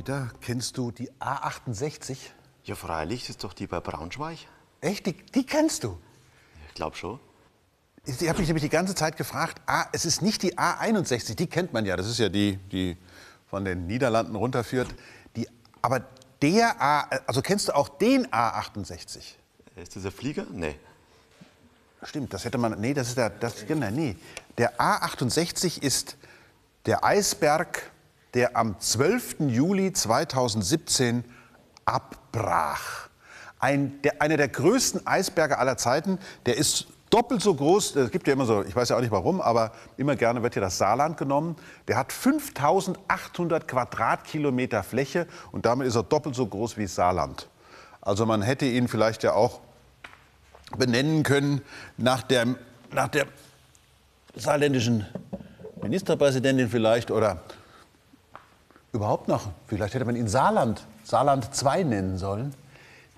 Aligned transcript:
Peter, 0.00 0.30
kennst 0.40 0.78
du 0.78 0.90
die 0.90 1.10
A68? 1.20 2.16
Ja, 2.64 2.74
freilich, 2.74 3.20
das 3.20 3.30
ist 3.30 3.44
doch 3.44 3.52
die 3.52 3.66
bei 3.66 3.80
Braunschweig. 3.80 4.38
Echt? 4.80 5.04
Die, 5.04 5.12
die 5.12 5.44
kennst 5.44 5.84
du? 5.84 5.98
Ich 6.68 6.74
glaube 6.74 6.96
schon. 6.96 7.20
Ich 8.06 8.26
habe 8.26 8.38
mich 8.38 8.48
nämlich 8.48 8.62
die 8.62 8.70
ganze 8.70 8.94
Zeit 8.94 9.18
gefragt, 9.18 9.60
ah, 9.66 9.84
es 9.92 10.06
ist 10.06 10.22
nicht 10.22 10.42
die 10.42 10.56
A61, 10.56 11.34
die 11.34 11.46
kennt 11.48 11.74
man 11.74 11.84
ja, 11.84 11.96
das 11.96 12.06
ist 12.06 12.18
ja 12.18 12.30
die, 12.30 12.56
die 12.72 12.96
von 13.50 13.62
den 13.66 13.86
Niederlanden 13.86 14.36
runterführt. 14.36 14.88
Die, 15.36 15.46
aber 15.82 16.06
der 16.40 16.80
A, 16.80 17.00
also 17.26 17.42
kennst 17.42 17.68
du 17.68 17.76
auch 17.76 17.90
den 17.90 18.26
A68? 18.28 19.18
Ist 19.76 19.96
das 19.96 20.06
ein 20.06 20.12
Flieger? 20.12 20.46
Nee. 20.50 20.76
Stimmt, 22.04 22.32
das 22.32 22.46
hätte 22.46 22.56
man, 22.56 22.80
nee, 22.80 22.94
das 22.94 23.08
ist 23.08 23.18
der, 23.18 23.28
das, 23.28 23.66
genau, 23.66 23.90
nee. 23.90 24.16
Der 24.56 24.80
A68 24.80 25.82
ist 25.82 26.16
der 26.86 27.04
Eisberg, 27.04 27.90
der 28.34 28.56
am 28.56 28.78
12. 28.78 29.36
Juli 29.48 29.92
2017 29.92 31.24
abbrach. 31.84 33.08
Ein, 33.58 34.00
der, 34.02 34.22
einer 34.22 34.36
der 34.36 34.48
größten 34.48 35.06
Eisberge 35.06 35.58
aller 35.58 35.76
Zeiten, 35.76 36.18
der 36.46 36.56
ist 36.56 36.86
doppelt 37.10 37.42
so 37.42 37.54
groß, 37.54 37.96
es 37.96 38.10
gibt 38.10 38.26
ja 38.28 38.32
immer 38.32 38.46
so, 38.46 38.62
ich 38.62 38.74
weiß 38.74 38.88
ja 38.88 38.96
auch 38.96 39.00
nicht 39.00 39.10
warum, 39.10 39.40
aber 39.40 39.72
immer 39.96 40.16
gerne 40.16 40.42
wird 40.42 40.54
hier 40.54 40.62
das 40.62 40.78
Saarland 40.78 41.16
genommen. 41.16 41.56
Der 41.88 41.96
hat 41.96 42.12
5800 42.12 43.66
Quadratkilometer 43.66 44.82
Fläche 44.82 45.26
und 45.52 45.66
damit 45.66 45.88
ist 45.88 45.96
er 45.96 46.04
doppelt 46.04 46.36
so 46.36 46.46
groß 46.46 46.78
wie 46.78 46.86
Saarland. 46.86 47.48
Also 48.00 48.24
man 48.24 48.42
hätte 48.42 48.64
ihn 48.64 48.88
vielleicht 48.88 49.24
ja 49.24 49.34
auch 49.34 49.60
benennen 50.78 51.24
können 51.24 51.60
nach 51.96 52.22
der, 52.22 52.46
nach 52.92 53.08
der 53.08 53.26
saarländischen 54.36 55.04
Ministerpräsidentin 55.82 56.68
vielleicht 56.68 57.10
oder 57.10 57.42
überhaupt 58.92 59.28
noch, 59.28 59.50
vielleicht 59.66 59.94
hätte 59.94 60.04
man 60.04 60.16
ihn 60.16 60.28
Saarland, 60.28 60.86
Saarland 61.04 61.54
2 61.54 61.84
nennen 61.84 62.18
sollen. 62.18 62.54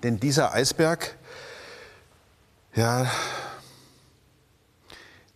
Denn 0.03 0.19
dieser 0.19 0.53
Eisberg, 0.53 1.15
ja, 2.75 3.07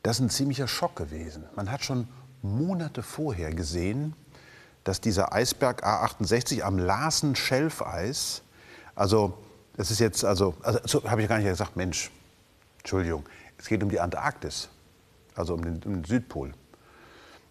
das 0.04 0.18
ist 0.18 0.22
ein 0.22 0.30
ziemlicher 0.30 0.68
Schock 0.68 0.96
gewesen. 0.96 1.46
Man 1.56 1.72
hat 1.72 1.84
schon 1.84 2.08
Monate 2.42 3.04
vorher 3.04 3.54
gesehen, 3.54 4.14
dass 4.84 5.02
dieser 5.02 5.34
Eisberg 5.34 5.84
A68 5.84 6.62
am 6.62 6.78
Larsen 6.78 7.36
Schelfeis, 7.36 8.42
also 8.96 9.38
das 9.76 9.92
ist 9.92 10.00
jetzt, 10.00 10.24
also, 10.24 10.56
also 10.62 10.80
so 10.86 11.04
habe 11.10 11.22
ich 11.22 11.28
gar 11.28 11.38
nicht 11.38 11.48
gesagt, 11.48 11.76
Mensch, 11.76 12.12
Entschuldigung, 12.80 13.26
es 13.58 13.68
geht 13.68 13.84
um 13.84 13.90
die 13.90 14.00
Antarktis, 14.00 14.70
also 15.36 15.56
um 15.56 15.64
den, 15.64 15.84
um 15.84 15.94
den 16.02 16.04
Südpol. 16.04 16.54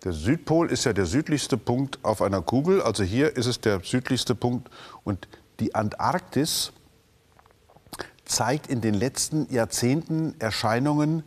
Der 0.07 0.13
Südpol 0.13 0.71
ist 0.71 0.85
ja 0.85 0.93
der 0.93 1.05
südlichste 1.05 1.57
Punkt 1.57 1.99
auf 2.05 2.23
einer 2.23 2.41
Kugel, 2.41 2.81
also 2.81 3.03
hier 3.03 3.37
ist 3.37 3.47
es 3.47 3.61
der 3.61 3.81
südlichste 3.81 4.37
Punkt 4.37 4.71
und 5.03 5.27
die 5.59 5.75
Antarktis 5.75 6.71
zeigt 8.25 8.69
in 8.69 8.81
den 8.81 8.95
letzten 8.95 9.53
Jahrzehnten 9.53 10.37
Erscheinungen, 10.39 11.25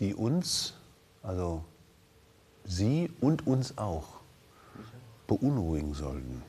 die 0.00 0.12
uns, 0.12 0.74
also 1.22 1.64
Sie 2.64 3.12
und 3.20 3.46
uns 3.46 3.78
auch, 3.78 4.08
beunruhigen 5.28 5.94
sollten. 5.94 6.42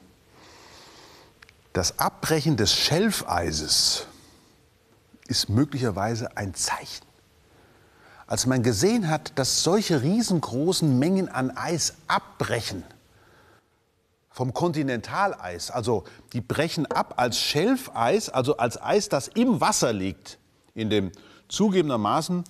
Das 1.73 1.99
Abbrechen 1.99 2.57
des 2.57 2.73
Schelfeises 2.73 4.07
ist 5.27 5.47
möglicherweise 5.47 6.35
ein 6.37 6.55
Zeichen. 6.55 7.08
Als 8.29 8.45
man 8.45 8.61
gesehen 8.61 9.09
hat, 9.09 9.31
dass 9.39 9.63
solche 9.63 10.03
riesengroßen 10.03 10.99
Mengen 10.99 11.29
an 11.29 11.49
Eis 11.57 11.95
abbrechen, 12.05 12.83
vom 14.29 14.53
Kontinentaleis, 14.53 15.71
also 15.71 16.03
die 16.33 16.39
brechen 16.39 16.85
ab 16.85 17.15
als 17.17 17.39
Schelfeis, 17.39 18.29
also 18.29 18.57
als 18.57 18.79
Eis, 18.79 19.09
das 19.09 19.29
im 19.29 19.61
Wasser 19.61 19.93
liegt, 19.93 20.37
in 20.75 20.91
dem 20.91 21.11
zugegebenermaßen 21.47 22.43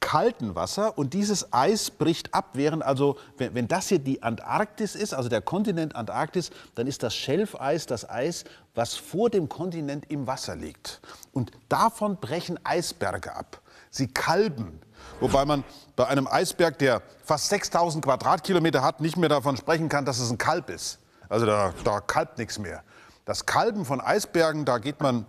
kalten 0.00 0.54
Wasser 0.54 0.96
und 0.96 1.12
dieses 1.12 1.52
Eis 1.52 1.90
bricht 1.90 2.32
ab, 2.32 2.52
während 2.54 2.82
also, 2.82 3.18
wenn, 3.36 3.54
wenn, 3.54 3.68
das 3.68 3.88
hier 3.88 3.98
die 3.98 4.22
Antarktis 4.22 4.94
ist, 4.94 5.12
also 5.12 5.28
der 5.28 5.42
Kontinent 5.42 5.94
Antarktis, 5.94 6.48
dann 6.74 6.86
ist 6.86 7.02
das 7.02 7.14
Schelfeis 7.14 7.84
das 7.84 8.08
Eis, 8.08 8.44
was 8.74 8.94
vor 8.94 9.28
dem 9.28 9.50
Kontinent 9.50 10.10
im 10.10 10.26
Wasser 10.26 10.56
liegt. 10.56 11.02
Und 11.34 11.52
davon 11.68 12.16
brechen 12.16 12.58
Eisberge 12.64 13.36
ab. 13.36 13.60
Sie 13.90 14.08
kalben. 14.08 14.80
Wobei 15.20 15.44
man 15.44 15.64
bei 15.96 16.06
einem 16.06 16.26
Eisberg, 16.26 16.78
der 16.78 17.02
fast 17.24 17.48
6000 17.48 18.04
Quadratkilometer 18.04 18.82
hat, 18.82 19.00
nicht 19.00 19.16
mehr 19.16 19.28
davon 19.28 19.56
sprechen 19.56 19.88
kann, 19.88 20.04
dass 20.04 20.18
es 20.18 20.30
ein 20.30 20.38
Kalb 20.38 20.70
ist. 20.70 20.98
Also 21.28 21.46
da, 21.46 21.74
da 21.84 22.00
kalbt 22.00 22.38
nichts 22.38 22.58
mehr. 22.58 22.82
Das 23.24 23.46
Kalben 23.46 23.84
von 23.84 24.00
Eisbergen, 24.00 24.64
da 24.64 24.78
geht 24.78 25.00
man 25.00 25.26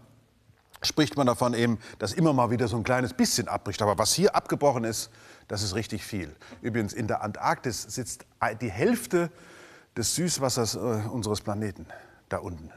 spricht 0.83 1.15
man 1.15 1.27
davon 1.27 1.53
eben, 1.53 1.79
dass 1.99 2.13
immer 2.13 2.33
mal 2.33 2.49
wieder 2.49 2.67
so 2.67 2.77
ein 2.77 2.83
kleines 2.83 3.13
bisschen 3.13 3.47
abbricht. 3.47 3.81
Aber 3.81 3.97
was 3.97 4.13
hier 4.13 4.35
abgebrochen 4.35 4.83
ist, 4.83 5.11
das 5.47 5.63
ist 5.63 5.75
richtig 5.75 6.03
viel. 6.03 6.35
Übrigens, 6.61 6.93
in 6.93 7.07
der 7.07 7.21
Antarktis 7.21 7.83
sitzt 7.83 8.25
die 8.61 8.71
Hälfte 8.71 9.31
des 9.95 10.15
Süßwassers 10.15 10.75
äh, 10.75 10.79
unseres 10.79 11.41
Planeten 11.41 11.85
da 12.29 12.37
unten. 12.37 12.71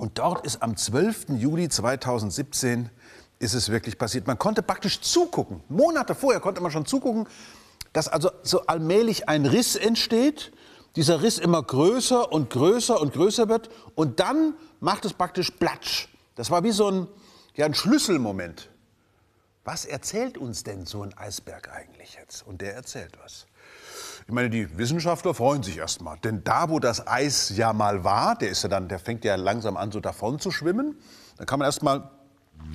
Und 0.00 0.18
dort 0.18 0.46
ist 0.46 0.62
am 0.62 0.76
12. 0.76 1.28
Juli 1.36 1.68
2017 1.68 2.88
ist 3.38 3.52
es 3.52 3.68
wirklich 3.68 3.98
passiert. 3.98 4.26
Man 4.26 4.38
konnte 4.38 4.62
praktisch 4.62 5.00
zugucken. 5.02 5.62
Monate 5.68 6.14
vorher 6.14 6.40
konnte 6.40 6.62
man 6.62 6.70
schon 6.70 6.86
zugucken, 6.86 7.28
dass 7.92 8.08
also 8.08 8.30
so 8.42 8.66
allmählich 8.66 9.28
ein 9.28 9.44
Riss 9.44 9.76
entsteht 9.76 10.52
dieser 10.96 11.22
Riss 11.22 11.38
immer 11.38 11.62
größer 11.62 12.32
und 12.32 12.50
größer 12.50 13.00
und 13.00 13.12
größer 13.12 13.48
wird 13.48 13.70
und 13.94 14.20
dann 14.20 14.54
macht 14.80 15.04
es 15.04 15.12
praktisch 15.12 15.50
Platsch. 15.50 16.08
Das 16.34 16.50
war 16.50 16.64
wie 16.64 16.72
so 16.72 16.90
ein, 16.90 17.08
ja, 17.54 17.66
ein 17.66 17.74
Schlüsselmoment. 17.74 18.70
Was 19.64 19.84
erzählt 19.84 20.38
uns 20.38 20.64
denn 20.64 20.86
so 20.86 21.02
ein 21.02 21.16
Eisberg 21.16 21.70
eigentlich 21.72 22.14
jetzt? 22.14 22.46
Und 22.46 22.60
der 22.60 22.74
erzählt 22.74 23.18
was. 23.22 23.46
Ich 24.30 24.34
meine, 24.34 24.48
die 24.48 24.78
Wissenschaftler 24.78 25.34
freuen 25.34 25.64
sich 25.64 25.78
erstmal, 25.78 26.16
denn 26.20 26.44
da, 26.44 26.70
wo 26.70 26.78
das 26.78 27.04
Eis 27.04 27.52
ja 27.56 27.72
mal 27.72 28.04
war, 28.04 28.36
der 28.36 28.50
ist 28.50 28.62
ja 28.62 28.68
dann, 28.68 28.86
der 28.86 29.00
fängt 29.00 29.24
ja 29.24 29.34
langsam 29.34 29.76
an, 29.76 29.90
so 29.90 29.98
davon 29.98 30.38
zu 30.38 30.52
schwimmen. 30.52 30.94
Dann 31.36 31.46
kann 31.46 31.58
man 31.58 31.66
erstmal 31.66 32.08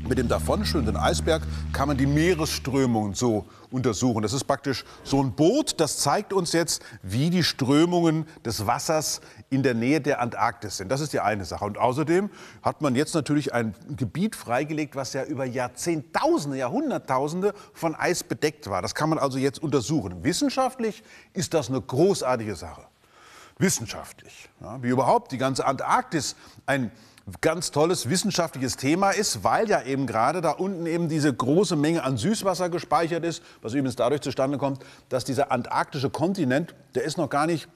mit 0.07 0.18
dem 0.18 0.28
davonschwimmenden 0.28 0.97
Eisberg 0.97 1.41
kann 1.73 1.88
man 1.88 1.97
die 1.97 2.06
Meeresströmungen 2.06 3.16
so 3.16 3.46
untersuchen. 3.72 4.22
Das 4.22 4.34
ist 4.34 4.44
praktisch 4.44 4.85
so 5.03 5.22
ein 5.22 5.34
Boot, 5.34 5.79
das 5.79 5.97
zeigt 5.97 6.31
uns 6.31 6.53
jetzt, 6.53 6.84
wie 7.01 7.29
die 7.29 7.44
Strömungen 7.44 8.28
des 8.46 8.68
Wassers 8.68 9.22
in 9.50 9.63
der 9.63 9.73
Nähe 9.73 10.01
der 10.01 10.22
Antarktis 10.22 10.78
sind. 10.78 10.90
Das 10.90 11.01
ist 11.01 11.13
die 11.13 11.19
eine 11.19 11.46
Sache. 11.46 11.66
Und 11.66 11.78
außerdem 11.78 12.29
hat 12.62 12.81
man 12.81 12.96
jetzt 12.96 13.16
natürlich 13.16 13.53
ein 13.53 13.73
Gebiet 13.90 14.35
freigelegt, 14.35 14.96
was 14.96 15.13
ja 15.13 15.23
über 15.23 15.46
Jahrzehntausende, 15.46 16.57
Jahrhunderttausende 16.57 17.53
von 17.73 17.96
Eis 17.96 18.23
bedeckt 18.23 18.69
war. 18.69 18.81
Das 18.81 18.96
kann 18.96 19.09
man 19.09 19.17
also 19.17 19.38
jetzt 19.38 19.62
untersuchen. 19.62 20.23
Wissenschaftlich 20.23 21.03
ist 21.34 21.53
das 21.53 21.69
eine 21.69 21.81
großartige 21.81 22.56
Sache. 22.56 22.84
Wissenschaftlich. 23.57 24.50
Ja, 24.62 24.81
wie 24.84 24.90
überhaupt 24.90 25.31
die 25.31 25.38
ganze 25.38 25.66
Antarktis 25.66 26.35
ein 26.66 26.91
ganz 27.41 27.72
tolles 27.72 28.09
wissenschaftliches 28.09 28.78
Thema 28.78 29.12
ist, 29.12 29.44
weil 29.44 29.68
ja 29.69 29.81
eben 29.81 30.06
gerade 30.06 30.41
da 30.41 30.52
unten 30.52 30.86
eben 30.86 31.09
diese 31.09 31.34
große 31.34 31.75
Menge 31.75 32.03
an 32.03 32.18
Süßwasser 32.18 32.69
gespeichert 32.69 33.25
ist, 33.25 33.41
was 33.62 33.74
übrigens 33.74 33.96
dadurch 33.96 34.22
zustande 34.22 34.58
kommt, 34.58 34.84
dass 35.09 35.25
dieser 35.25 35.52
antarktische 35.52 36.09
Kontinent, 36.09 36.75
der 36.94 37.03
ist 37.03 37.18
noch 37.18 37.30
gar 37.30 37.47
nicht, 37.47 37.67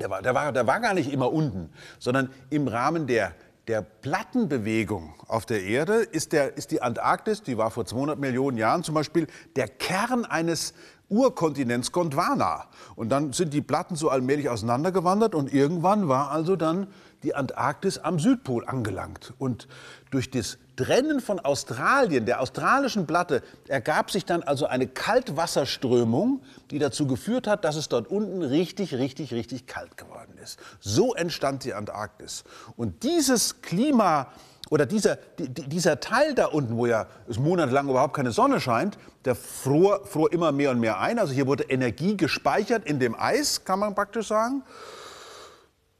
der 0.00 0.08
war, 0.08 0.22
der 0.22 0.34
war, 0.34 0.52
der 0.52 0.66
war 0.66 0.80
gar 0.80 0.94
nicht 0.94 1.12
immer 1.12 1.32
unten, 1.32 1.70
sondern 1.98 2.30
im 2.48 2.66
Rahmen 2.66 3.06
der 3.06 3.34
der 3.68 3.82
Plattenbewegung 3.82 5.14
auf 5.28 5.46
der 5.46 5.62
Erde 5.62 5.94
ist, 5.94 6.32
der, 6.32 6.56
ist 6.56 6.72
die 6.72 6.82
Antarktis, 6.82 7.42
die 7.42 7.58
war 7.58 7.70
vor 7.70 7.86
200 7.86 8.18
Millionen 8.18 8.58
Jahren 8.58 8.82
zum 8.82 8.94
Beispiel, 8.94 9.28
der 9.54 9.68
Kern 9.68 10.24
eines 10.24 10.74
Urkontinents 11.08 11.92
Gondwana. 11.92 12.66
Und 12.96 13.10
dann 13.10 13.32
sind 13.32 13.54
die 13.54 13.60
Platten 13.60 13.94
so 13.94 14.08
allmählich 14.08 14.48
auseinandergewandert 14.48 15.34
und 15.34 15.52
irgendwann 15.52 16.08
war 16.08 16.30
also 16.30 16.56
dann 16.56 16.88
die 17.22 17.34
Antarktis 17.34 17.98
am 17.98 18.18
Südpol 18.18 18.64
angelangt. 18.66 19.32
Und 19.38 19.68
durch 20.10 20.30
das 20.30 20.58
Trennen 20.76 21.20
von 21.20 21.38
Australien, 21.40 22.26
der 22.26 22.40
australischen 22.40 23.06
Platte, 23.06 23.42
ergab 23.68 24.10
sich 24.10 24.24
dann 24.24 24.42
also 24.42 24.66
eine 24.66 24.86
Kaltwasserströmung, 24.86 26.42
die 26.70 26.78
dazu 26.78 27.06
geführt 27.06 27.46
hat, 27.46 27.64
dass 27.64 27.76
es 27.76 27.88
dort 27.88 28.08
unten 28.08 28.42
richtig, 28.42 28.94
richtig, 28.94 29.32
richtig 29.32 29.66
kalt 29.66 29.96
geworden 29.96 30.38
ist. 30.42 30.58
So 30.80 31.14
entstand 31.14 31.64
die 31.64 31.74
Antarktis. 31.74 32.44
Und 32.76 33.02
dieses 33.02 33.60
Klima 33.62 34.28
oder 34.70 34.86
dieser, 34.86 35.16
dieser 35.38 36.00
Teil 36.00 36.34
da 36.34 36.46
unten, 36.46 36.78
wo 36.78 36.86
ja 36.86 37.06
es 37.28 37.38
monatelang 37.38 37.90
überhaupt 37.90 38.14
keine 38.14 38.32
Sonne 38.32 38.58
scheint, 38.58 38.96
der 39.26 39.34
fror, 39.34 40.06
fror 40.06 40.32
immer 40.32 40.50
mehr 40.50 40.70
und 40.70 40.80
mehr 40.80 40.98
ein. 40.98 41.18
Also 41.18 41.34
hier 41.34 41.46
wurde 41.46 41.64
Energie 41.64 42.16
gespeichert 42.16 42.86
in 42.86 42.98
dem 42.98 43.14
Eis, 43.14 43.66
kann 43.66 43.78
man 43.78 43.94
praktisch 43.94 44.28
sagen. 44.28 44.62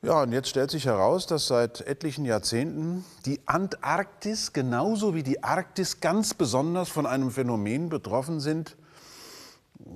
Ja, 0.05 0.23
und 0.23 0.33
jetzt 0.33 0.49
stellt 0.49 0.73
sich 0.73 0.87
heraus, 0.87 1.29
dass 1.29 1.47
seit 1.47 1.81
etlichen 1.83 2.25
Jahrzehnten 2.25 3.05
die 3.25 3.41
Antarktis 3.47 4.53
genauso 4.53 5.15
wie 5.15 5.23
die 5.23 5.45
Arktis 5.45 6.01
ganz 6.01 6.35
besonders 6.35 6.89
von 6.89 7.07
einem 7.07 7.31
Phänomen 7.31 7.89
betroffen 7.89 8.41
sind, 8.41 8.77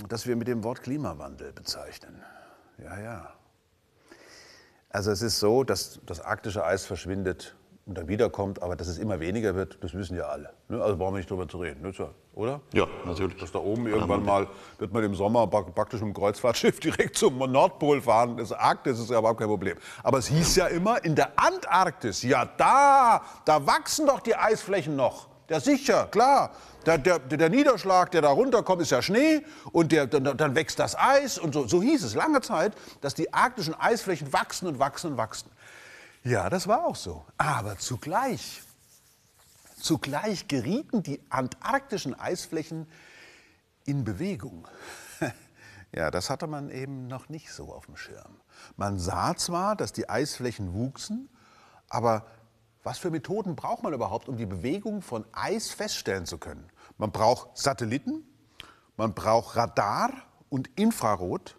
das 0.08 0.28
wir 0.28 0.36
mit 0.36 0.46
dem 0.46 0.62
Wort 0.62 0.84
Klimawandel 0.84 1.52
bezeichnen. 1.52 2.22
Ja, 2.78 3.00
ja. 3.00 3.34
Also 4.90 5.10
es 5.10 5.22
ist 5.22 5.40
so, 5.40 5.64
dass 5.64 5.98
das 6.06 6.20
arktische 6.20 6.64
Eis 6.64 6.86
verschwindet 6.86 7.55
und 7.86 7.96
dann 7.96 8.08
wiederkommt, 8.08 8.62
aber 8.62 8.74
dass 8.74 8.88
es 8.88 8.98
immer 8.98 9.20
weniger 9.20 9.54
wird, 9.54 9.78
das 9.80 9.94
wissen 9.94 10.16
ja 10.16 10.24
alle. 10.24 10.50
Ne? 10.68 10.82
Also 10.82 10.96
brauchen 10.96 11.14
wir 11.14 11.18
nicht 11.18 11.30
drüber 11.30 11.48
zu 11.48 11.58
reden, 11.58 11.82
ne? 11.82 11.92
oder? 12.34 12.60
Ja, 12.72 12.86
natürlich. 13.04 13.36
Dass 13.38 13.52
da 13.52 13.60
oben 13.60 13.86
irgendwann 13.86 14.24
mal, 14.24 14.48
wird 14.78 14.92
man 14.92 15.04
im 15.04 15.14
Sommer 15.14 15.46
praktisch 15.46 16.00
mit 16.00 16.12
dem 16.12 16.14
Kreuzfahrtschiff 16.14 16.80
direkt 16.80 17.16
zum 17.16 17.38
Nordpol 17.38 18.02
fahren. 18.02 18.36
Das 18.38 18.50
Arktis 18.50 18.98
ist 18.98 19.10
ja 19.10 19.20
überhaupt 19.20 19.38
kein 19.38 19.48
Problem. 19.48 19.76
Aber 20.02 20.18
es 20.18 20.26
hieß 20.26 20.56
ja 20.56 20.66
immer, 20.66 21.02
in 21.04 21.14
der 21.14 21.38
Antarktis, 21.38 22.24
ja 22.24 22.44
da, 22.44 23.22
da 23.44 23.64
wachsen 23.64 24.06
doch 24.06 24.18
die 24.18 24.34
Eisflächen 24.34 24.96
noch. 24.96 25.28
Ja 25.48 25.60
sicher, 25.60 26.08
klar. 26.10 26.50
Der, 26.86 26.98
der, 26.98 27.20
der, 27.20 27.48
Niederschlag, 27.48 28.10
der 28.10 28.22
da 28.22 28.30
runterkommt, 28.30 28.82
ist 28.82 28.90
ja 28.90 29.00
Schnee 29.00 29.42
und 29.72 29.92
der, 29.92 30.06
dann, 30.06 30.36
dann 30.36 30.54
wächst 30.56 30.78
das 30.80 30.96
Eis. 30.98 31.38
Und 31.38 31.54
so, 31.54 31.66
so 31.66 31.82
hieß 31.82 32.02
es 32.02 32.14
lange 32.14 32.40
Zeit, 32.40 32.72
dass 33.00 33.14
die 33.14 33.32
arktischen 33.32 33.74
Eisflächen 33.74 34.32
wachsen 34.32 34.66
und 34.66 34.80
wachsen 34.80 35.12
und 35.12 35.16
wachsen. 35.16 35.50
Ja, 36.26 36.50
das 36.50 36.66
war 36.66 36.84
auch 36.84 36.96
so. 36.96 37.24
Aber 37.36 37.78
zugleich, 37.78 38.60
zugleich 39.80 40.48
gerieten 40.48 41.04
die 41.04 41.20
antarktischen 41.30 42.18
Eisflächen 42.18 42.88
in 43.84 44.04
Bewegung. 44.04 44.66
Ja, 45.92 46.10
das 46.10 46.28
hatte 46.28 46.46
man 46.46 46.68
eben 46.68 47.06
noch 47.06 47.30
nicht 47.30 47.50
so 47.50 47.72
auf 47.72 47.86
dem 47.86 47.96
Schirm. 47.96 48.40
Man 48.76 48.98
sah 48.98 49.34
zwar, 49.36 49.76
dass 49.76 49.92
die 49.92 50.10
Eisflächen 50.10 50.74
wuchsen, 50.74 51.30
aber 51.88 52.26
was 52.82 52.98
für 52.98 53.10
Methoden 53.10 53.56
braucht 53.56 53.82
man 53.82 53.94
überhaupt, 53.94 54.28
um 54.28 54.36
die 54.36 54.44
Bewegung 54.44 55.00
von 55.00 55.24
Eis 55.32 55.70
feststellen 55.70 56.26
zu 56.26 56.36
können? 56.36 56.68
Man 56.98 57.12
braucht 57.12 57.56
Satelliten, 57.56 58.26
man 58.98 59.14
braucht 59.14 59.56
Radar 59.56 60.10
und 60.50 60.68
Infrarot 60.78 61.56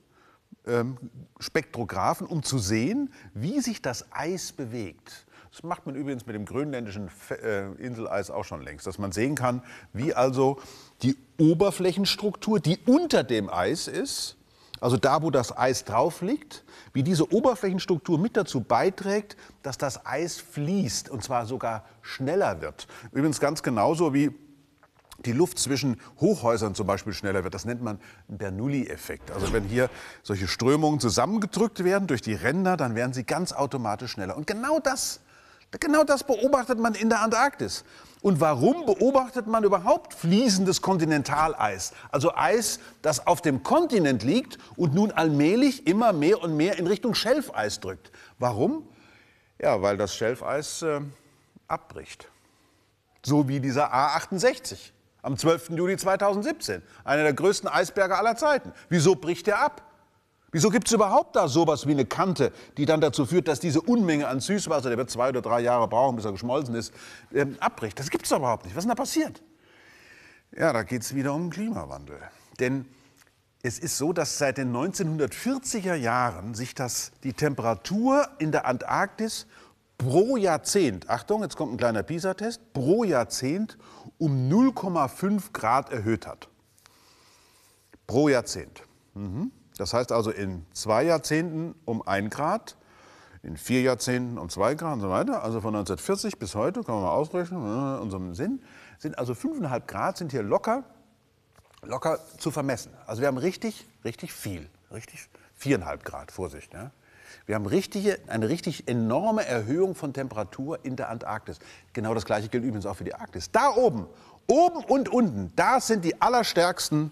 ähm, 0.67 0.97
Spektrographen, 1.39 2.27
um 2.27 2.43
zu 2.43 2.57
sehen, 2.57 3.13
wie 3.33 3.59
sich 3.61 3.81
das 3.81 4.05
Eis 4.11 4.51
bewegt. 4.51 5.25
Das 5.51 5.63
macht 5.63 5.85
man 5.85 5.95
übrigens 5.95 6.25
mit 6.25 6.35
dem 6.35 6.45
grönländischen 6.45 7.09
äh, 7.31 7.71
Inseleis 7.75 8.29
auch 8.29 8.43
schon 8.43 8.61
längst, 8.61 8.85
dass 8.85 8.99
man 8.99 9.11
sehen 9.11 9.35
kann, 9.35 9.63
wie 9.93 10.13
also 10.13 10.59
die 11.01 11.17
Oberflächenstruktur, 11.39 12.59
die 12.59 12.77
unter 12.85 13.23
dem 13.23 13.49
Eis 13.49 13.87
ist, 13.87 14.37
also 14.79 14.97
da, 14.97 15.23
wo 15.23 15.31
das 15.31 15.57
Eis 15.57 15.85
drauf 15.85 16.21
liegt, 16.21 16.63
wie 16.93 17.01
diese 17.01 17.31
Oberflächenstruktur 17.33 18.19
mit 18.19 18.37
dazu 18.37 18.61
beiträgt, 18.61 19.35
dass 19.63 19.77
das 19.77 20.05
Eis 20.05 20.37
fließt 20.37 21.09
und 21.09 21.23
zwar 21.23 21.45
sogar 21.47 21.85
schneller 22.01 22.61
wird. 22.61 22.87
Übrigens 23.11 23.39
ganz 23.39 23.63
genauso 23.63 24.13
wie 24.13 24.31
die 25.25 25.31
Luft 25.31 25.59
zwischen 25.59 25.99
Hochhäusern 26.19 26.75
zum 26.75 26.87
Beispiel 26.87 27.13
schneller 27.13 27.43
wird. 27.43 27.53
Das 27.53 27.65
nennt 27.65 27.81
man 27.81 27.99
Bernoulli-Effekt. 28.27 29.31
Also 29.31 29.51
wenn 29.53 29.63
hier 29.63 29.89
solche 30.23 30.47
Strömungen 30.47 30.99
zusammengedrückt 30.99 31.83
werden 31.83 32.07
durch 32.07 32.21
die 32.21 32.33
Ränder, 32.33 32.77
dann 32.77 32.95
werden 32.95 33.13
sie 33.13 33.23
ganz 33.23 33.51
automatisch 33.51 34.11
schneller. 34.11 34.37
Und 34.37 34.47
genau 34.47 34.79
das, 34.79 35.19
genau 35.71 36.03
das 36.03 36.23
beobachtet 36.23 36.79
man 36.79 36.93
in 36.93 37.09
der 37.09 37.21
Antarktis. 37.21 37.83
Und 38.21 38.41
warum 38.41 38.85
beobachtet 38.85 39.47
man 39.47 39.63
überhaupt 39.63 40.13
fließendes 40.13 40.81
Kontinentaleis? 40.81 41.93
Also 42.11 42.33
Eis, 42.35 42.79
das 43.01 43.25
auf 43.27 43.41
dem 43.41 43.63
Kontinent 43.63 44.23
liegt 44.23 44.57
und 44.75 44.93
nun 44.93 45.11
allmählich 45.11 45.85
immer 45.87 46.13
mehr 46.13 46.41
und 46.41 46.57
mehr 46.57 46.77
in 46.79 46.87
Richtung 46.87 47.13
Schelfeis 47.13 47.79
drückt. 47.79 48.11
Warum? 48.39 48.87
Ja, 49.59 49.81
weil 49.81 49.97
das 49.97 50.15
Schelfeis 50.15 50.81
äh, 50.81 51.01
abbricht. 51.67 52.29
So 53.23 53.47
wie 53.47 53.59
dieser 53.59 53.93
A68 53.93 54.91
am 55.27 55.37
12. 55.37 55.71
Juli 55.71 55.97
2017. 55.97 56.81
Einer 57.03 57.23
der 57.23 57.33
größten 57.33 57.69
Eisberge 57.69 58.17
aller 58.17 58.37
Zeiten. 58.37 58.71
Wieso 58.87 59.15
bricht 59.15 59.47
er 59.49 59.61
ab? 59.61 59.83
Wieso 60.53 60.69
gibt 60.69 60.87
es 60.87 60.93
überhaupt 60.93 61.35
da 61.35 61.49
sowas 61.49 61.85
wie 61.85 61.91
eine 61.91 62.05
Kante, 62.05 62.53
die 62.77 62.85
dann 62.85 63.01
dazu 63.01 63.25
führt, 63.25 63.49
dass 63.49 63.59
diese 63.59 63.81
Unmenge 63.81 64.29
an 64.29 64.39
Süßwasser, 64.39 64.87
der 64.87 64.97
wird 64.97 65.09
zwei 65.09 65.27
oder 65.27 65.41
drei 65.41 65.59
Jahre 65.59 65.89
brauchen, 65.89 66.15
bis 66.15 66.23
er 66.23 66.31
geschmolzen 66.31 66.73
ist, 66.75 66.93
ähm, 67.33 67.57
abbricht? 67.59 67.99
Das 67.99 68.09
gibt 68.09 68.25
es 68.25 68.31
überhaupt 68.31 68.63
nicht. 68.63 68.73
Was 68.73 68.85
ist 68.85 68.89
denn 68.89 68.95
da 68.95 69.01
passiert? 69.01 69.43
Ja, 70.57 70.71
da 70.71 70.83
geht 70.83 71.01
es 71.01 71.13
wieder 71.13 71.33
um 71.33 71.49
Klimawandel. 71.49 72.19
Denn 72.61 72.85
es 73.61 73.79
ist 73.79 73.97
so, 73.97 74.13
dass 74.13 74.37
seit 74.37 74.57
den 74.57 74.73
1940er 74.73 75.95
Jahren 75.95 76.55
sich 76.55 76.73
das, 76.73 77.11
die 77.23 77.33
Temperatur 77.33 78.29
in 78.39 78.53
der 78.53 78.65
Antarktis 78.65 79.45
pro 79.97 80.37
Jahrzehnt, 80.37 81.09
Achtung, 81.09 81.41
jetzt 81.41 81.55
kommt 81.55 81.73
ein 81.73 81.77
kleiner 81.77 82.03
PISA-Test, 82.03 82.73
pro 82.73 83.03
Jahrzehnt 83.03 83.77
um 84.17 84.49
0,5 84.49 85.51
Grad 85.53 85.91
erhöht 85.91 86.27
hat. 86.27 86.49
Pro 88.05 88.29
Jahrzehnt. 88.29 88.83
Mhm. 89.15 89.51
Das 89.77 89.93
heißt 89.93 90.11
also 90.11 90.31
in 90.31 90.65
zwei 90.73 91.03
Jahrzehnten 91.03 91.75
um 91.85 92.01
ein 92.07 92.29
Grad, 92.29 92.77
in 93.43 93.57
vier 93.57 93.81
Jahrzehnten 93.81 94.37
um 94.37 94.49
zwei 94.49 94.75
Grad 94.75 94.93
und 94.93 95.01
so 95.01 95.09
weiter. 95.09 95.43
Also 95.43 95.61
von 95.61 95.75
1940 95.75 96.39
bis 96.39 96.55
heute, 96.55 96.83
kann 96.83 96.95
man 96.95 97.03
mal 97.03 97.11
ausrechnen, 97.11 97.61
in 97.61 98.01
unserem 98.01 98.35
Sinn, 98.35 98.61
sind 98.99 99.17
also 99.17 99.33
5,5 99.33 99.85
Grad 99.85 100.17
sind 100.17 100.31
hier 100.31 100.43
locker, 100.43 100.83
locker 101.83 102.19
zu 102.37 102.51
vermessen. 102.51 102.91
Also 103.05 103.21
wir 103.21 103.27
haben 103.27 103.37
richtig, 103.37 103.85
richtig 104.03 104.33
viel, 104.33 104.69
richtig 104.91 105.29
viereinhalb 105.53 106.03
Grad, 106.03 106.31
Vorsicht. 106.31 106.73
Ja? 106.73 106.91
Wir 107.45 107.55
haben 107.55 107.65
richtige, 107.65 108.19
eine 108.27 108.49
richtig 108.49 108.87
enorme 108.87 109.45
Erhöhung 109.45 109.95
von 109.95 110.13
Temperatur 110.13 110.83
in 110.83 110.95
der 110.95 111.09
Antarktis. 111.09 111.59
Genau 111.93 112.13
das 112.13 112.25
Gleiche 112.25 112.49
gilt 112.49 112.63
übrigens 112.63 112.85
auch 112.85 112.95
für 112.95 113.03
die 113.03 113.15
Arktis. 113.15 113.51
Da 113.51 113.69
oben, 113.75 114.07
oben 114.47 114.83
und 114.85 115.09
unten, 115.09 115.51
da 115.55 115.79
sind 115.79 116.05
die 116.05 116.21
allerstärksten, 116.21 117.11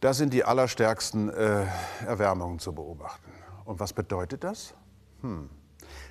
da 0.00 0.14
sind 0.14 0.32
die 0.32 0.44
allerstärksten 0.44 1.30
äh, 1.30 1.66
Erwärmungen 2.06 2.58
zu 2.58 2.72
beobachten. 2.72 3.30
Und 3.64 3.80
was 3.80 3.92
bedeutet 3.92 4.44
das? 4.44 4.74
Hm. 5.22 5.48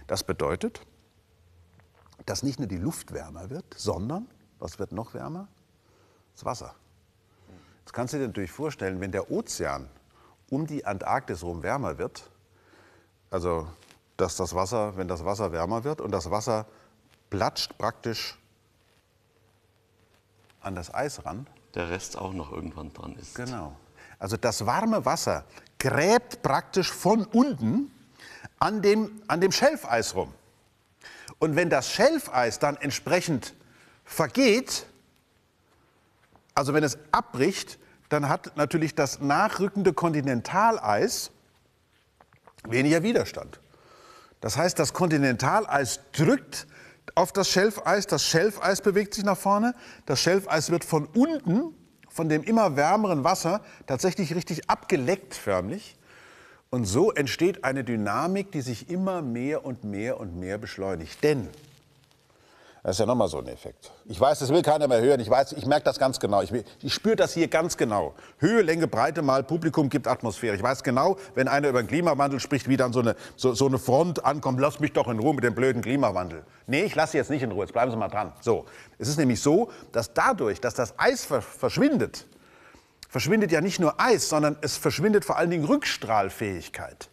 Das 0.07 0.23
bedeutet, 0.23 0.81
dass 2.25 2.43
nicht 2.43 2.59
nur 2.59 2.67
die 2.67 2.77
Luft 2.77 3.13
wärmer 3.13 3.49
wird, 3.49 3.65
sondern, 3.75 4.27
was 4.59 4.79
wird 4.79 4.91
noch 4.91 5.13
wärmer? 5.13 5.47
Das 6.35 6.45
Wasser. 6.45 6.75
Jetzt 7.79 7.93
kannst 7.93 8.13
du 8.13 8.17
dir 8.17 8.27
natürlich 8.27 8.51
vorstellen, 8.51 9.01
wenn 9.01 9.11
der 9.11 9.31
Ozean 9.31 9.89
um 10.49 10.67
die 10.67 10.85
Antarktis 10.85 11.41
herum 11.41 11.63
wärmer 11.63 11.97
wird, 11.97 12.29
also, 13.31 13.67
dass 14.17 14.35
das 14.35 14.53
Wasser, 14.55 14.97
wenn 14.97 15.07
das 15.07 15.23
Wasser 15.23 15.51
wärmer 15.51 15.83
wird 15.83 16.01
und 16.01 16.11
das 16.11 16.29
Wasser 16.31 16.65
platscht 17.29 17.77
praktisch 17.77 18.37
an 20.61 20.75
das 20.75 20.93
Eis 20.93 21.25
ran. 21.25 21.47
Der 21.75 21.89
Rest 21.89 22.17
auch 22.17 22.33
noch 22.33 22.51
irgendwann 22.51 22.91
dran 22.93 23.15
ist. 23.15 23.35
Genau. 23.35 23.75
Also 24.17 24.35
das 24.35 24.65
warme 24.65 25.05
Wasser 25.05 25.45
gräbt 25.77 26.41
praktisch 26.41 26.91
von 26.91 27.23
unten 27.25 27.91
an 28.59 28.81
dem, 28.81 29.21
an 29.27 29.39
dem 29.39 29.51
Schelfeis 29.51 30.15
rum. 30.15 30.33
Und 31.37 31.55
wenn 31.55 31.69
das 31.69 31.89
Schelfeis 31.89 32.59
dann 32.59 32.75
entsprechend 32.75 33.53
vergeht, 34.03 34.85
also 36.53 36.73
wenn 36.73 36.83
es 36.83 36.97
abbricht, 37.11 37.79
dann 38.09 38.27
hat 38.27 38.57
natürlich 38.57 38.95
das 38.95 39.21
nachrückende 39.21 39.93
Kontinentaleis 39.93 41.31
weniger 42.67 43.03
Widerstand. 43.03 43.59
Das 44.41 44.57
heißt, 44.57 44.79
das 44.79 44.93
Kontinentaleis 44.93 45.99
drückt 46.13 46.67
auf 47.15 47.31
das 47.33 47.49
Schelfeis, 47.49 48.07
das 48.07 48.25
Schelfeis 48.25 48.81
bewegt 48.81 49.13
sich 49.13 49.23
nach 49.23 49.37
vorne, 49.37 49.75
das 50.05 50.21
Schelfeis 50.21 50.69
wird 50.69 50.85
von 50.85 51.05
unten, 51.07 51.75
von 52.09 52.29
dem 52.29 52.43
immer 52.43 52.75
wärmeren 52.75 53.23
Wasser, 53.23 53.61
tatsächlich 53.87 54.33
richtig 54.35 54.69
abgeleckt 54.69 55.33
förmlich. 55.33 55.97
Und 56.69 56.85
so 56.85 57.11
entsteht 57.11 57.63
eine 57.63 57.83
Dynamik, 57.83 58.51
die 58.51 58.61
sich 58.61 58.89
immer 58.89 59.21
mehr 59.21 59.65
und 59.65 59.83
mehr 59.83 60.19
und 60.19 60.35
mehr 60.35 60.57
beschleunigt. 60.57 61.23
Denn 61.23 61.49
das 62.83 62.95
ist 62.95 62.99
ja 62.99 63.05
nochmal 63.05 63.27
so 63.27 63.39
ein 63.39 63.47
Effekt. 63.47 63.91
Ich 64.05 64.19
weiß, 64.19 64.39
das 64.39 64.49
will 64.49 64.61
keiner 64.61 64.87
mehr 64.87 65.01
hören. 65.01 65.19
Ich 65.19 65.29
weiß, 65.29 65.51
ich 65.53 65.65
merke 65.65 65.83
das 65.83 65.99
ganz 65.99 66.19
genau. 66.19 66.41
Ich, 66.41 66.53
ich 66.81 66.93
spüre 66.93 67.17
das 67.17 67.33
hier 67.33 67.49
ganz 67.49 67.75
genau. 67.75 68.13
Höhe, 68.37 68.61
Länge, 68.61 68.87
Breite 68.87 69.21
mal 69.21 69.43
Publikum 69.43 69.89
gibt 69.89 70.07
Atmosphäre. 70.07 70.55
Ich 70.55 70.63
weiß 70.63 70.83
genau, 70.83 71.17
wenn 71.35 71.49
einer 71.49 71.67
über 71.67 71.83
den 71.83 71.87
Klimawandel 71.87 72.39
spricht, 72.39 72.69
wie 72.69 72.77
dann 72.77 72.93
so 72.93 73.01
eine, 73.01 73.15
so, 73.35 73.53
so 73.53 73.67
eine 73.67 73.79
Front 73.79 74.23
ankommt. 74.23 74.61
Lass 74.61 74.79
mich 74.79 74.93
doch 74.93 75.09
in 75.09 75.19
Ruhe 75.19 75.33
mit 75.33 75.43
dem 75.43 75.55
blöden 75.55 75.81
Klimawandel. 75.81 76.43
Nee, 76.67 76.83
ich 76.83 76.95
lasse 76.95 77.13
Sie 77.13 77.17
jetzt 77.17 77.29
nicht 77.29 77.43
in 77.43 77.51
Ruhe. 77.51 77.65
Jetzt 77.65 77.73
bleiben 77.73 77.91
Sie 77.91 77.97
mal 77.97 78.07
dran. 78.07 78.31
So. 78.39 78.65
Es 78.97 79.09
ist 79.09 79.17
nämlich 79.17 79.41
so, 79.41 79.69
dass 79.91 80.13
dadurch, 80.13 80.61
dass 80.61 80.73
das 80.73 80.97
Eis 80.97 81.25
verschwindet, 81.25 82.27
verschwindet 83.09 83.51
ja 83.51 83.59
nicht 83.59 83.79
nur 83.79 83.99
Eis, 83.99 84.29
sondern 84.29 84.55
es 84.61 84.77
verschwindet 84.77 85.25
vor 85.25 85.37
allen 85.37 85.49
Dingen 85.49 85.65
Rückstrahlfähigkeit. 85.65 87.09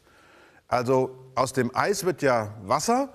Also 0.68 1.11
aus 1.35 1.52
dem 1.52 1.75
Eis 1.75 2.04
wird 2.04 2.23
ja 2.23 2.54
Wasser 2.62 3.08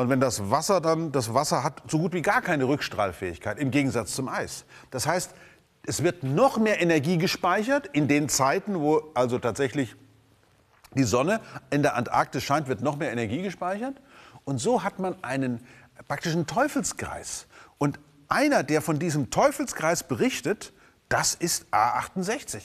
und 0.00 0.08
wenn 0.08 0.20
das 0.20 0.50
Wasser 0.50 0.80
dann, 0.80 1.12
das 1.12 1.34
Wasser 1.34 1.62
hat 1.62 1.82
so 1.88 1.98
gut 1.98 2.12
wie 2.12 2.22
gar 2.22 2.42
keine 2.42 2.64
Rückstrahlfähigkeit 2.64 3.58
im 3.58 3.70
Gegensatz 3.70 4.14
zum 4.14 4.28
Eis. 4.28 4.64
Das 4.90 5.06
heißt, 5.06 5.32
es 5.86 6.02
wird 6.02 6.22
noch 6.22 6.58
mehr 6.58 6.80
Energie 6.80 7.18
gespeichert 7.18 7.88
in 7.92 8.08
den 8.08 8.28
Zeiten, 8.28 8.80
wo 8.80 9.02
also 9.14 9.38
tatsächlich 9.38 9.96
die 10.94 11.04
Sonne 11.04 11.40
in 11.70 11.82
der 11.82 11.96
Antarktis 11.96 12.42
scheint, 12.42 12.68
wird 12.68 12.80
noch 12.80 12.96
mehr 12.96 13.12
Energie 13.12 13.42
gespeichert. 13.42 14.00
Und 14.44 14.58
so 14.58 14.82
hat 14.82 14.98
man 14.98 15.22
einen 15.22 15.64
praktischen 16.08 16.46
Teufelskreis. 16.46 17.46
Und 17.78 17.98
einer, 18.28 18.62
der 18.62 18.82
von 18.82 18.98
diesem 18.98 19.30
Teufelskreis 19.30 20.02
berichtet, 20.02 20.72
das 21.08 21.34
ist 21.34 21.66
A68. 21.72 22.62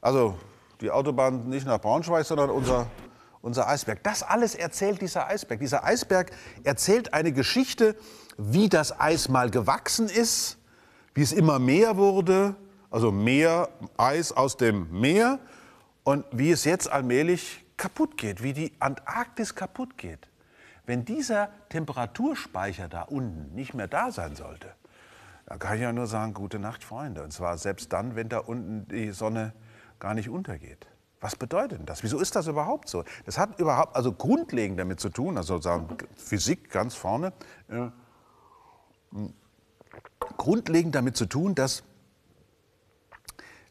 Also 0.00 0.38
die 0.80 0.90
Autobahn 0.90 1.48
nicht 1.48 1.66
nach 1.66 1.78
Braunschweig, 1.80 2.26
sondern 2.26 2.50
unser, 2.50 2.88
unser 3.44 3.68
Eisberg. 3.68 4.02
Das 4.02 4.22
alles 4.22 4.54
erzählt 4.54 5.00
dieser 5.00 5.28
Eisberg. 5.28 5.60
Dieser 5.60 5.84
Eisberg 5.84 6.30
erzählt 6.64 7.12
eine 7.12 7.32
Geschichte, 7.32 7.94
wie 8.38 8.68
das 8.68 8.98
Eis 8.98 9.28
mal 9.28 9.50
gewachsen 9.50 10.08
ist, 10.08 10.58
wie 11.14 11.22
es 11.22 11.32
immer 11.32 11.58
mehr 11.58 11.96
wurde, 11.96 12.56
also 12.90 13.12
mehr 13.12 13.68
Eis 13.96 14.32
aus 14.32 14.56
dem 14.56 14.90
Meer 15.00 15.38
und 16.02 16.24
wie 16.32 16.50
es 16.50 16.64
jetzt 16.64 16.90
allmählich 16.90 17.64
kaputt 17.76 18.16
geht, 18.16 18.42
wie 18.42 18.52
die 18.52 18.72
Antarktis 18.80 19.54
kaputt 19.54 19.98
geht. 19.98 20.28
Wenn 20.86 21.04
dieser 21.04 21.50
Temperaturspeicher 21.68 22.88
da 22.88 23.02
unten 23.02 23.54
nicht 23.54 23.74
mehr 23.74 23.88
da 23.88 24.10
sein 24.10 24.36
sollte, 24.36 24.74
dann 25.46 25.58
kann 25.58 25.76
ich 25.76 25.82
ja 25.82 25.92
nur 25.92 26.06
sagen, 26.06 26.34
gute 26.34 26.58
Nacht, 26.58 26.82
Freunde. 26.82 27.22
Und 27.22 27.32
zwar 27.32 27.58
selbst 27.58 27.92
dann, 27.92 28.16
wenn 28.16 28.28
da 28.28 28.38
unten 28.38 28.88
die 28.88 29.12
Sonne 29.12 29.52
gar 29.98 30.14
nicht 30.14 30.30
untergeht. 30.30 30.86
Was 31.24 31.36
bedeutet 31.36 31.78
denn 31.78 31.86
das? 31.86 32.02
Wieso 32.02 32.20
ist 32.20 32.36
das 32.36 32.48
überhaupt 32.48 32.86
so? 32.86 33.02
Das 33.24 33.38
hat 33.38 33.58
überhaupt 33.58 33.96
also 33.96 34.12
grundlegend 34.12 34.78
damit 34.78 35.00
zu 35.00 35.08
tun, 35.08 35.38
also 35.38 35.58
sagen 35.58 35.96
Physik 36.16 36.70
ganz 36.70 36.94
vorne, 36.94 37.32
äh, 37.68 37.88
grundlegend 40.36 40.94
damit 40.94 41.16
zu 41.16 41.24
tun, 41.24 41.54
dass 41.54 41.82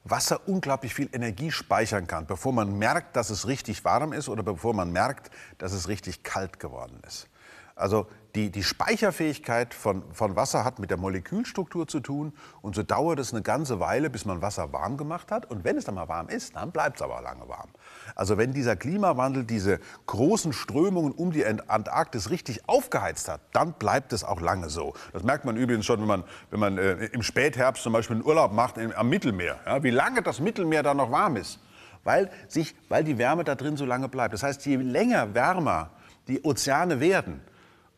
Wasser 0.04 0.48
unglaublich 0.48 0.96
viel 0.96 1.10
Energie 1.14 1.52
speichern 1.52 2.08
kann, 2.08 2.26
bevor 2.26 2.54
man 2.54 2.76
merkt, 2.80 3.16
dass 3.16 3.30
es 3.30 3.46
richtig 3.46 3.86
warm 3.86 4.14
ist 4.14 4.30
oder 4.30 4.42
bevor 4.42 4.74
man 4.74 4.92
merkt, 4.92 5.30
dass 5.60 5.74
es 5.74 5.88
richtig 5.88 6.24
kalt 6.24 6.60
geworden 6.60 7.02
ist. 7.06 7.30
Also 7.76 8.08
die, 8.36 8.50
die 8.50 8.64
Speicherfähigkeit 8.64 9.76
von, 9.76 10.04
von 10.12 10.36
Wasser 10.36 10.66
hat 10.66 10.80
mit 10.80 10.90
der 10.90 10.98
Molekülstruktur 10.98 11.88
zu 11.88 12.00
tun 12.00 12.34
und 12.64 12.74
so 12.74 12.82
dauert 12.82 13.20
es 13.20 13.32
eine 13.32 13.44
ganze 13.44 13.80
Weile, 13.80 14.10
bis 14.10 14.26
man 14.26 14.42
Wasser 14.42 14.74
warm 14.74 14.98
gemacht 14.98 15.32
hat. 15.32 15.50
Und 15.52 15.64
wenn 15.64 15.78
es 15.78 15.86
dann 15.86 15.96
mal 15.96 16.08
warm 16.08 16.30
ist, 16.30 16.56
dann 16.56 16.72
bleibt 16.72 16.96
es 16.96 17.04
aber 17.04 17.22
lange 17.22 17.48
warm. 17.48 17.70
Also 18.16 18.38
wenn 18.40 18.52
dieser 18.52 18.76
Klimawandel 18.76 19.44
diese 19.44 19.80
großen 20.08 20.52
Strömungen 20.52 21.12
um 21.12 21.32
die 21.32 21.46
Antarktis 21.46 22.32
richtig 22.32 22.68
aufgeheizt 22.68 23.30
hat, 23.30 23.42
dann 23.52 23.74
bleibt 23.74 24.14
es 24.14 24.24
auch 24.24 24.42
lange 24.42 24.70
so. 24.70 24.94
Das 25.14 25.22
merkt 25.22 25.46
man 25.46 25.56
übrigens 25.56 25.86
schon, 25.86 26.00
wenn 26.00 26.08
man, 26.08 26.24
wenn 26.50 26.60
man 26.60 26.78
äh, 26.80 27.06
im 27.06 27.22
Spätherbst 27.22 27.84
zum 27.84 27.94
Beispiel 27.94 28.16
einen 28.16 28.26
Urlaub 28.26 28.52
macht 28.52 28.80
im, 28.80 28.92
am 28.94 29.10
Mittelmeer. 29.10 29.60
Ja, 29.66 29.84
wie 29.84 29.92
lange 29.92 30.24
das 30.24 30.40
Mittelmeer 30.40 30.82
dann 30.82 30.98
noch 30.98 31.12
warm 31.12 31.36
ist. 31.36 31.60
Weil, 32.04 32.32
sich, 32.48 32.76
weil 32.90 33.04
die 33.04 33.18
Wärme 33.18 33.44
da 33.44 33.56
drin 33.56 33.78
so 33.78 33.86
lange 33.86 34.10
bleibt. 34.10 34.34
Das 34.34 34.44
heißt, 34.44 34.66
je 34.66 34.76
länger 34.76 35.34
wärmer 35.36 35.92
die 36.28 36.42
Ozeane 36.44 37.00
werden, 37.00 37.42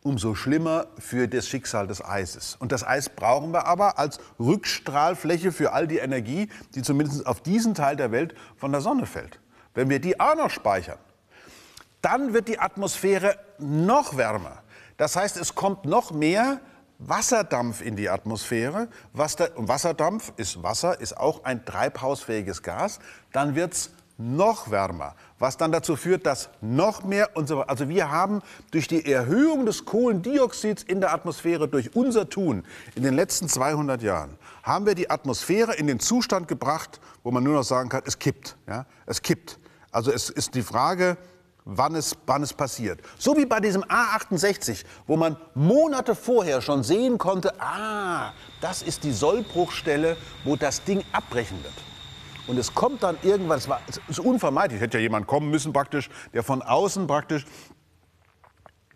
umso 0.05 0.35
schlimmer 0.35 0.85
für 0.99 1.27
das 1.27 1.47
Schicksal 1.47 1.87
des 1.87 2.05
Eises. 2.05 2.55
Und 2.59 2.71
das 2.71 2.85
Eis 2.85 3.09
brauchen 3.09 3.51
wir 3.51 3.65
aber 3.65 3.97
als 3.97 4.19
Rückstrahlfläche 4.39 5.51
für 5.51 5.73
all 5.73 5.87
die 5.87 5.97
Energie, 5.97 6.47
die 6.75 6.83
zumindest 6.83 7.25
auf 7.25 7.41
diesen 7.41 7.73
Teil 7.73 7.95
der 7.95 8.11
Welt 8.11 8.35
von 8.55 8.71
der 8.71 8.81
Sonne 8.81 9.07
fällt. 9.07 9.39
Wenn 9.73 9.89
wir 9.89 9.99
die 9.99 10.19
auch 10.19 10.35
noch 10.35 10.51
speichern, 10.51 10.99
dann 12.01 12.33
wird 12.33 12.47
die 12.47 12.59
Atmosphäre 12.59 13.35
noch 13.57 14.15
wärmer. 14.15 14.61
Das 14.97 15.15
heißt, 15.15 15.37
es 15.37 15.55
kommt 15.55 15.85
noch 15.85 16.11
mehr 16.11 16.61
Wasserdampf 16.99 17.81
in 17.81 17.95
die 17.95 18.07
Atmosphäre. 18.07 18.87
Wasserdampf 19.11 20.33
ist 20.37 20.61
Wasser, 20.61 21.01
ist 21.01 21.17
auch 21.17 21.43
ein 21.43 21.65
treibhausfähiges 21.65 22.61
Gas. 22.61 22.99
Dann 23.33 23.55
wird 23.55 23.73
es 23.73 23.89
noch 24.17 24.71
wärmer, 24.71 25.15
was 25.39 25.57
dann 25.57 25.71
dazu 25.71 25.95
führt, 25.95 26.25
dass 26.25 26.49
noch 26.61 27.03
mehr 27.03 27.35
und 27.35 27.47
so 27.47 27.57
weiter. 27.57 27.69
Also 27.69 27.89
wir 27.89 28.11
haben 28.11 28.41
durch 28.71 28.87
die 28.87 29.11
Erhöhung 29.11 29.65
des 29.65 29.85
Kohlendioxids 29.85 30.83
in 30.83 31.01
der 31.01 31.13
Atmosphäre, 31.13 31.67
durch 31.67 31.95
unser 31.95 32.29
Tun 32.29 32.63
in 32.95 33.03
den 33.03 33.13
letzten 33.13 33.49
200 33.49 34.01
Jahren, 34.01 34.37
haben 34.63 34.85
wir 34.85 34.95
die 34.95 35.09
Atmosphäre 35.09 35.75
in 35.75 35.87
den 35.87 35.99
Zustand 35.99 36.47
gebracht, 36.47 37.01
wo 37.23 37.31
man 37.31 37.43
nur 37.43 37.55
noch 37.55 37.63
sagen 37.63 37.89
kann, 37.89 38.03
es 38.05 38.19
kippt. 38.19 38.55
Ja? 38.67 38.85
Es 39.05 39.21
kippt. 39.21 39.59
Also 39.91 40.11
es 40.11 40.29
ist 40.29 40.55
die 40.55 40.63
Frage, 40.63 41.17
wann 41.65 41.95
es, 41.95 42.15
wann 42.25 42.43
es 42.43 42.53
passiert. 42.53 43.01
So 43.17 43.35
wie 43.35 43.45
bei 43.45 43.59
diesem 43.59 43.83
A68, 43.83 44.85
wo 45.07 45.17
man 45.17 45.35
Monate 45.55 46.15
vorher 46.15 46.61
schon 46.61 46.83
sehen 46.83 47.17
konnte, 47.17 47.59
ah, 47.59 48.31
das 48.61 48.81
ist 48.81 49.03
die 49.03 49.11
Sollbruchstelle, 49.11 50.15
wo 50.43 50.55
das 50.55 50.83
Ding 50.83 51.03
abbrechen 51.11 51.61
wird. 51.63 51.94
Und 52.47 52.57
es 52.57 52.73
kommt 52.73 53.03
dann 53.03 53.17
irgendwann, 53.23 53.57
es, 53.57 53.67
war, 53.67 53.81
es 53.87 53.99
ist 54.07 54.19
unvermeidlich, 54.19 54.79
hätte 54.79 54.97
ja 54.97 55.01
jemand 55.01 55.27
kommen 55.27 55.49
müssen 55.49 55.73
praktisch, 55.73 56.09
der 56.33 56.43
von 56.43 56.61
außen 56.61 57.07
praktisch 57.07 57.45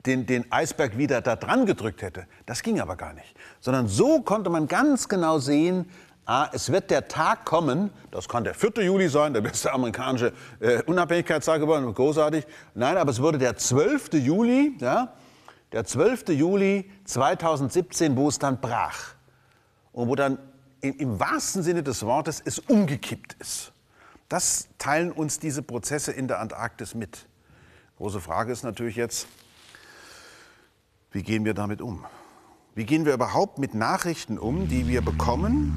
den, 0.06 0.26
den 0.26 0.52
Eisberg 0.52 0.98
wieder 0.98 1.22
da 1.22 1.36
dran 1.36 1.66
gedrückt 1.66 2.02
hätte. 2.02 2.26
Das 2.46 2.64
ging 2.64 2.80
aber 2.80 2.96
gar 2.96 3.14
nicht. 3.14 3.36
Sondern 3.60 3.88
so 3.88 4.22
konnte 4.22 4.50
man 4.50 4.68
ganz 4.68 5.10
genau 5.10 5.40
sehen, 5.40 5.90
ah, 6.26 6.50
es 6.54 6.72
wird 6.72 6.92
der 6.92 7.08
Tag 7.08 7.46
kommen, 7.46 7.92
das 8.12 8.30
kann 8.30 8.44
der 8.44 8.54
4. 8.54 8.84
Juli 8.84 9.10
sein, 9.10 9.34
der 9.34 9.42
beste 9.42 9.74
amerikanische 9.74 10.32
äh, 10.60 10.84
Unabhängigkeitstag 10.84 11.60
geworden, 11.60 11.94
großartig. 11.94 12.46
Nein, 12.76 12.98
aber 12.98 13.12
es 13.12 13.22
wurde 13.22 13.38
der 13.40 13.58
12. 13.58 14.14
Juli, 14.14 14.78
ja, 14.80 15.14
der 15.72 15.86
12. 15.86 16.30
Juli 16.30 16.90
2017, 17.06 18.16
wo 18.16 18.30
es 18.30 18.40
dann 18.40 18.62
brach. 18.62 19.16
Und 19.92 20.08
wo 20.08 20.16
dann 20.16 20.38
im 20.82 21.20
wahrsten 21.20 21.64
Sinne 21.64 21.84
des 21.84 22.04
Wortes 22.06 22.42
es 22.44 22.60
umgekippt 22.60 23.36
ist. 23.40 23.72
Das 24.30 24.68
teilen 24.78 25.12
uns 25.12 25.40
diese 25.40 25.64
Prozesse 25.64 26.12
in 26.12 26.28
der 26.28 26.40
Antarktis 26.40 26.94
mit. 26.94 27.28
Große 27.98 28.22
Frage 28.22 28.52
ist 28.52 28.64
natürlich 28.64 28.96
jetzt, 28.96 29.28
wie 31.12 31.24
gehen 31.24 31.44
wir 31.44 31.54
damit 31.54 31.82
um? 31.82 32.06
Wie 32.76 32.86
gehen 32.86 33.06
wir 33.06 33.14
überhaupt 33.14 33.58
mit 33.58 33.74
Nachrichten 33.74 34.38
um, 34.38 34.68
die 34.68 34.88
wir 34.88 35.02
bekommen 35.02 35.74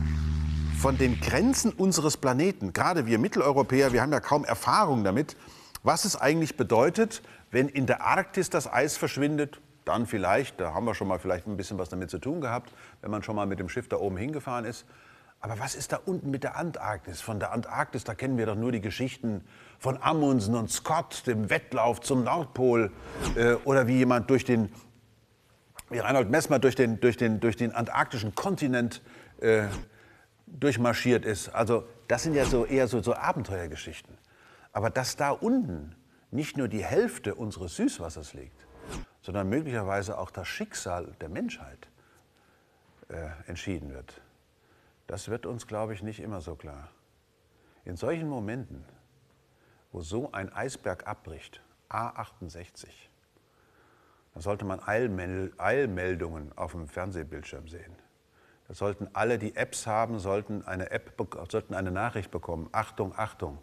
von 0.79 0.99
den 0.99 1.21
Grenzen 1.21 1.73
unseres 1.73 2.19
Planeten? 2.19 2.73
Gerade 2.73 3.07
wir 3.07 3.19
Mitteleuropäer, 3.19 3.93
wir 3.93 4.03
haben 4.03 4.13
ja 4.13 4.21
kaum 4.21 4.45
Erfahrung 4.45 5.03
damit, 5.03 5.37
was 5.83 6.05
es 6.05 6.15
eigentlich 6.15 6.57
bedeutet, 6.57 7.23
wenn 7.51 7.69
in 7.69 7.87
der 7.87 8.03
Arktis 8.03 8.51
das 8.51 8.71
Eis 8.71 8.97
verschwindet, 8.97 9.61
dann 9.85 10.07
vielleicht, 10.07 10.61
da 10.61 10.75
haben 10.75 10.85
wir 10.85 10.95
schon 10.95 11.09
mal 11.09 11.19
vielleicht 11.19 11.47
ein 11.47 11.57
bisschen 11.57 11.79
was 11.79 11.89
damit 11.89 12.11
zu 12.11 12.19
tun 12.19 12.41
gehabt, 12.41 12.73
wenn 13.01 13.11
man 13.11 13.23
schon 13.23 13.37
mal 13.37 13.47
mit 13.47 13.59
dem 13.59 13.69
Schiff 13.69 13.89
da 13.89 13.97
oben 13.97 14.17
hingefahren 14.17 14.65
ist. 14.65 14.87
Aber 15.41 15.59
was 15.59 15.75
ist 15.75 15.91
da 15.91 15.99
unten 16.05 16.31
mit 16.31 16.45
der 16.45 16.57
Antarktis? 16.57 17.21
Von 17.21 17.41
der 17.41 17.51
Antarktis, 17.51 18.05
da 18.05 18.15
kennen 18.15 18.39
wir 18.39 18.47
doch 18.47 18.55
nur 18.55 18.71
die 18.71 18.81
Geschichten 18.81 19.45
von 19.81 20.01
Amundsen 20.01 20.55
und 20.55 20.71
Scott, 20.71 21.27
dem 21.27 21.51
Wettlauf 21.51 22.01
zum 22.01 22.23
Nordpol. 22.23 22.93
Äh, 23.35 23.55
oder 23.65 23.89
wie 23.89 23.97
jemand 23.97 24.31
durch 24.31 24.45
den, 24.45 24.73
wie 25.91 25.99
Reinhold 25.99 26.31
Messmer 26.31 26.61
durch 26.61 26.77
den, 26.77 27.01
durch 27.01 27.17
den, 27.17 27.41
durch 27.41 27.57
den 27.57 27.73
antarktischen 27.73 28.37
Kontinent 28.37 29.03
äh, 29.41 29.65
durchmarschiert 30.47 31.25
ist. 31.25 31.49
Also 31.49 31.85
das 32.07 32.23
sind 32.23 32.35
ja 32.35 32.45
so 32.45 32.65
eher 32.65 32.87
so, 32.87 33.03
so 33.03 33.15
Abenteuergeschichten. 33.15 34.17
Aber 34.73 34.91
dass 34.91 35.17
da 35.17 35.31
unten 35.31 35.97
nicht 36.31 36.57
nur 36.57 36.69
die 36.69 36.85
Hälfte 36.85 37.35
unseres 37.35 37.75
Süßwassers 37.77 38.35
liegt, 38.35 38.67
sondern 39.23 39.49
möglicherweise 39.49 40.19
auch 40.19 40.31
das 40.31 40.49
Schicksal 40.49 41.15
der 41.21 41.29
Menschheit 41.29 41.89
äh, 43.09 43.29
entschieden 43.47 43.93
wird. 43.93 44.21
Das 45.07 45.29
wird 45.29 45.47
uns, 45.47 45.67
glaube 45.67 45.95
ich, 45.95 46.03
nicht 46.03 46.21
immer 46.21 46.41
so 46.41 46.55
klar. 46.55 46.89
In 47.85 47.97
solchen 47.97 48.29
Momenten, 48.29 48.85
wo 49.93 50.03
so 50.03 50.33
ein 50.33 50.53
Eisberg 50.53 51.07
abbricht, 51.07 51.61
A68, 51.91 52.89
da 54.35 54.41
sollte 54.41 54.65
man 54.65 54.81
Eilmeldungen 54.81 56.57
auf 56.57 56.73
dem 56.73 56.89
Fernsehbildschirm 56.89 57.69
sehen. 57.69 57.95
Da 58.69 58.75
sollten 58.75 59.09
alle, 59.13 59.39
die 59.39 59.55
Apps 59.57 59.87
haben, 59.87 60.19
sollten 60.19 60.65
eine, 60.65 60.91
App, 60.91 61.13
sollten 61.51 61.75
eine 61.75 61.91
Nachricht 61.91 62.31
bekommen. 62.31 62.71
Achtung, 62.73 63.13
Achtung, 63.17 63.59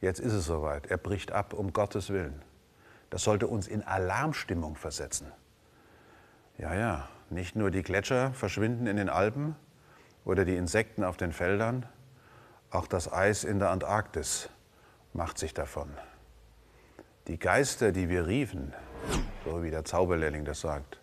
jetzt 0.00 0.20
ist 0.20 0.32
es 0.32 0.46
soweit, 0.46 0.86
er 0.86 0.96
bricht 0.96 1.32
ab, 1.32 1.52
um 1.52 1.72
Gottes 1.72 2.08
Willen. 2.08 2.42
Das 3.12 3.24
sollte 3.24 3.46
uns 3.46 3.68
in 3.68 3.82
Alarmstimmung 3.82 4.74
versetzen. 4.74 5.30
Ja, 6.56 6.74
ja, 6.74 7.08
nicht 7.28 7.54
nur 7.54 7.70
die 7.70 7.82
Gletscher 7.82 8.32
verschwinden 8.32 8.86
in 8.86 8.96
den 8.96 9.10
Alpen 9.10 9.54
oder 10.24 10.46
die 10.46 10.56
Insekten 10.56 11.04
auf 11.04 11.18
den 11.18 11.30
Feldern, 11.32 11.84
auch 12.70 12.86
das 12.86 13.12
Eis 13.12 13.44
in 13.44 13.58
der 13.58 13.68
Antarktis 13.68 14.48
macht 15.12 15.36
sich 15.36 15.52
davon. 15.52 15.90
Die 17.26 17.38
Geister, 17.38 17.92
die 17.92 18.08
wir 18.08 18.26
riefen, 18.26 18.72
so 19.44 19.62
wie 19.62 19.70
der 19.70 19.84
Zauberlehrling 19.84 20.46
das 20.46 20.62
sagt, 20.62 20.98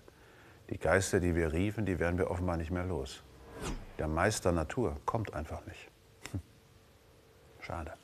die 0.71 0.79
Geister, 0.79 1.19
die 1.19 1.35
wir 1.35 1.53
riefen, 1.53 1.85
die 1.85 1.99
werden 1.99 2.17
wir 2.17 2.31
offenbar 2.31 2.57
nicht 2.57 2.71
mehr 2.71 2.85
los. 2.85 3.21
Der 3.99 4.07
Meister 4.07 4.51
Natur 4.51 4.99
kommt 5.05 5.35
einfach 5.35 5.63
nicht. 5.67 5.91
Hm. 6.31 6.39
Schade. 7.59 7.98